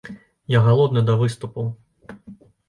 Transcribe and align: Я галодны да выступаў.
Я 0.53 0.61
галодны 0.67 1.03
да 1.09 1.17
выступаў. 1.21 1.69